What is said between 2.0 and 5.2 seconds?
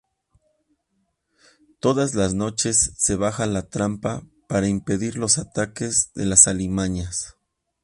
las noches se baja la trampa, para impedir